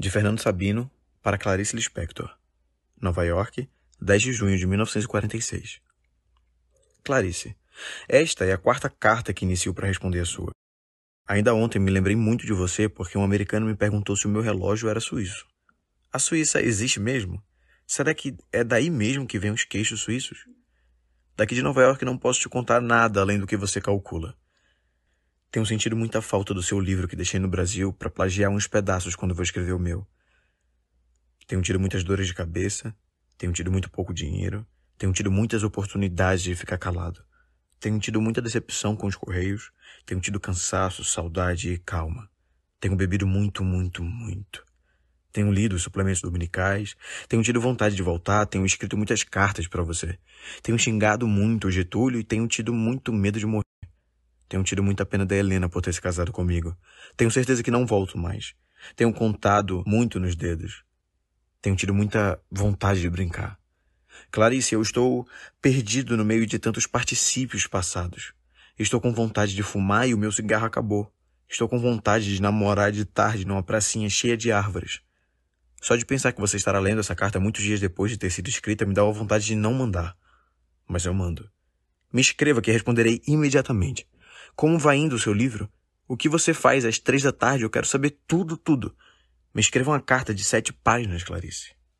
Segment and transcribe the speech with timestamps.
[0.00, 0.88] De Fernando Sabino
[1.20, 2.32] para Clarice Lispector.
[3.00, 3.68] Nova York,
[4.00, 5.80] 10 de junho de 1946.
[7.02, 7.56] Clarice,
[8.08, 10.52] esta é a quarta carta que inicio para responder a sua.
[11.26, 14.40] Ainda ontem me lembrei muito de você porque um americano me perguntou se o meu
[14.40, 15.44] relógio era suíço.
[16.12, 17.42] A Suíça existe mesmo?
[17.84, 20.46] Será que é daí mesmo que vêm os queixos suíços?
[21.36, 24.36] Daqui de Nova York não posso te contar nada além do que você calcula.
[25.58, 29.16] Tenho sentido muita falta do seu livro que deixei no Brasil para plagiar uns pedaços
[29.16, 30.06] quando vou escrever o meu.
[31.48, 32.94] Tenho tido muitas dores de cabeça,
[33.36, 34.64] tenho tido muito pouco dinheiro,
[34.96, 37.24] tenho tido muitas oportunidades de ficar calado.
[37.80, 39.72] Tenho tido muita decepção com os correios,
[40.06, 42.30] tenho tido cansaço, saudade e calma.
[42.78, 44.64] Tenho bebido muito, muito, muito.
[45.32, 46.94] Tenho lido os suplementos dominicais,
[47.28, 50.20] tenho tido vontade de voltar, tenho escrito muitas cartas para você.
[50.62, 53.67] Tenho xingado muito o Getúlio e tenho tido muito medo de morrer.
[54.48, 56.76] Tenho tido muita pena da Helena por ter se casado comigo.
[57.16, 58.54] Tenho certeza que não volto mais.
[58.96, 60.84] Tenho contado muito nos dedos.
[61.60, 63.58] Tenho tido muita vontade de brincar.
[64.30, 65.26] Clarice, eu estou
[65.60, 68.32] perdido no meio de tantos particípios passados.
[68.78, 71.12] Estou com vontade de fumar e o meu cigarro acabou.
[71.48, 75.00] Estou com vontade de namorar de tarde numa pracinha cheia de árvores.
[75.80, 78.48] Só de pensar que você estará lendo essa carta muitos dias depois de ter sido
[78.48, 80.16] escrita me dá a vontade de não mandar.
[80.86, 81.48] Mas eu mando.
[82.12, 84.06] Me escreva que responderei imediatamente.
[84.58, 85.72] Como vai indo o seu livro?
[86.08, 87.62] O que você faz às três da tarde?
[87.62, 88.92] Eu quero saber tudo, tudo.
[89.54, 91.76] Me escreva uma carta de sete páginas, Clarice.